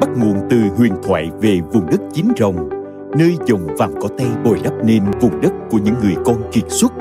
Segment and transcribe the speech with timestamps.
[0.00, 2.68] bắt nguồn từ huyền thoại về vùng đất chín rồng,
[3.18, 6.64] nơi dòng vàng cỏ tây bồi đắp nên vùng đất của những người con kiệt
[6.68, 6.92] xuất.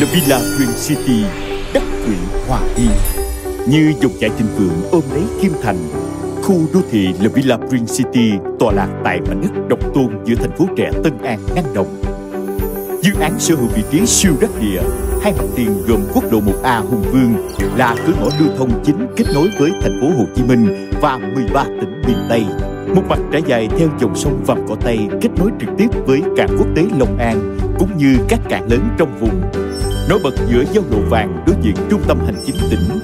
[0.00, 1.24] La Villa Green City,
[1.74, 2.90] đất huyện Hòa Yên,
[3.68, 5.76] như dòng chảy thịnh vượng ôm lấy Kim Thành,
[6.42, 10.34] khu đô thị La Villa Green City tọa lạc tại mảnh đất độc tôn giữa
[10.34, 12.02] thành phố trẻ Tân An năng đồng.
[13.02, 14.82] Dự án sở hữu vị trí siêu đắc địa,
[15.22, 17.34] hai mặt tiền gồm quốc lộ 1A Hùng Vương
[17.76, 21.18] là cửa ngõ lưu thông chính kết nối với thành phố Hồ Chí Minh và
[21.18, 22.44] 13 tỉnh miền Tây.
[22.94, 26.22] Một mặt trải dài theo dòng sông Vàm Cỏ Tây kết nối trực tiếp với
[26.36, 29.40] cảng quốc tế Long An cũng như các cảng lớn trong vùng.
[30.08, 33.00] Nổi bật giữa giao lộ vàng đối diện trung tâm hành chính tỉnh.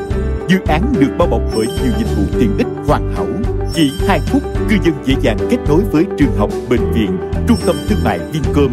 [0.48, 3.26] Dự án được bao bọc bởi nhiều dịch vụ tiện ích hoàn hảo.
[3.74, 7.58] Chỉ 2 phút, cư dân dễ dàng kết nối với trường học, bệnh viện, trung
[7.66, 8.70] tâm thương mại Vincom,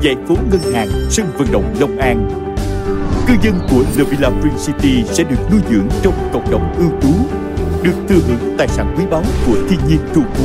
[0.00, 2.53] giải phố ngân hàng, sân vận động Long An.
[3.26, 6.90] Cư dân của The Villa Green City sẽ được nuôi dưỡng trong cộng đồng ưu
[7.00, 7.14] tú,
[7.82, 10.44] được thừa hưởng tài sản quý báu của thiên nhiên trù phú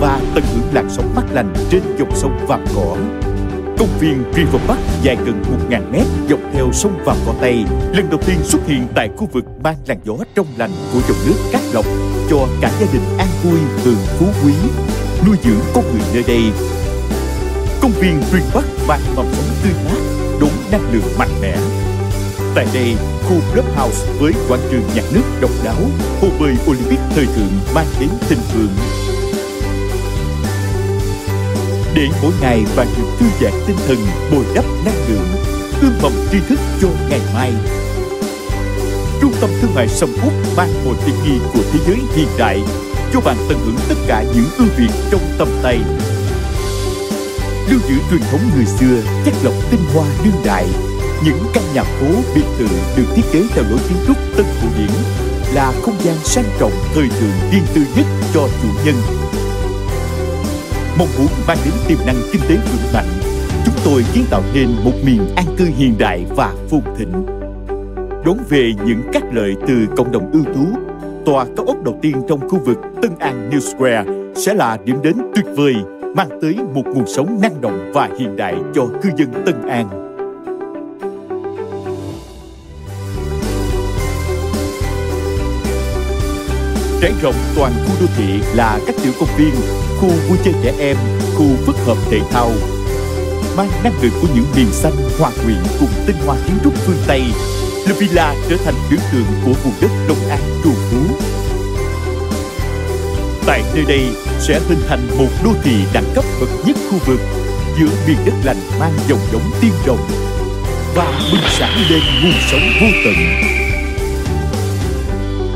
[0.00, 2.96] và tận hưởng làn sóng mát lành trên dòng sông Vàm Cỏ.
[3.78, 8.10] Công viên River Park dài gần 1.000 mét dọc theo sông Vàm Cỏ Tây lần
[8.10, 11.34] đầu tiên xuất hiện tại khu vực mang làn gió trong lành của dòng nước
[11.52, 11.84] Cát Lộc
[12.30, 14.52] cho cả gia đình an vui hưởng phú quý,
[15.26, 16.42] nuôi dưỡng con người nơi đây.
[17.80, 20.01] Công viên River Park mang mầm sống tươi mát,
[20.72, 21.56] năng lượng mạnh mẽ.
[22.54, 25.80] Tại đây, khu Clubhouse với quảng trường nhạc nước độc đáo,
[26.20, 28.68] hồ bơi Olympic thời thượng mang đến tình thương
[31.94, 33.96] để mỗi ngày bạn được thư giãn tinh thần,
[34.32, 35.26] bồi đắp năng lượng,
[35.80, 37.52] ươm mầm tri thức cho ngày mai.
[39.20, 42.62] Trung tâm thương mại Sầm Út mang một tiện nghi của thế giới hiện đại
[43.12, 45.78] cho bạn tận hưởng tất cả những ưu việt trong tầm tay.
[47.70, 50.66] Lưu giữ truyền thống người xưa, chất lọc tinh hoa đương đại,
[51.24, 54.68] những căn nhà phố biệt thự được thiết kế theo lối kiến trúc tân cổ
[54.78, 54.90] điển
[55.54, 58.94] là không gian sang trọng thời thượng riêng tư nhất cho chủ nhân.
[60.98, 63.08] Mong muốn mang đến tiềm năng kinh tế vững mạnh,
[63.64, 67.12] chúng tôi kiến tạo nên một miền an cư hiện đại và phồn thịnh.
[68.24, 70.66] Đón về những các lợi từ cộng đồng ưu tú,
[71.26, 74.04] tòa cao ốc đầu tiên trong khu vực Tân An New Square
[74.36, 75.74] sẽ là điểm đến tuyệt vời,
[76.14, 79.88] mang tới một nguồn sống năng động và hiện đại cho cư dân Tân An.
[87.00, 89.54] Trải rộng toàn khu đô thị là các tiểu công viên,
[90.00, 90.96] khu vui chơi trẻ em,
[91.36, 92.50] khu phức hợp thể thao.
[93.56, 97.02] Mang năng lượng của những miền xanh hòa quyện cùng tinh hoa kiến trúc phương
[97.06, 97.22] Tây,
[97.88, 101.14] La Villa trở thành biểu tượng của vùng đất Đông An trù phú.
[103.46, 104.10] Tại nơi đây
[104.40, 107.20] sẽ hình thành một đô thị đẳng cấp bậc nhất khu vực
[107.78, 109.98] giữa miền đất lành mang dòng giống tiên đồng
[110.94, 113.14] và bừng sáng lên nguồn sống vô tận.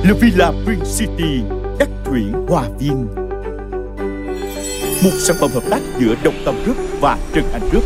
[0.04, 1.40] La Villa Green City,
[1.78, 3.06] đất thủy hòa viên.
[5.04, 7.84] Một sản phẩm hợp tác giữa Đồng Tâm Group và Trần Anh Group